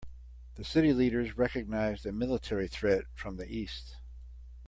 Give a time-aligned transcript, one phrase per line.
[0.55, 3.97] The city leaders recognized a military threat from the east.